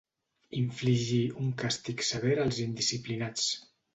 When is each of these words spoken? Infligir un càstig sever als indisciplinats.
Infligir 0.59 1.19
un 1.43 1.51
càstig 1.63 2.03
sever 2.09 2.33
als 2.45 2.61
indisciplinats. 2.65 3.47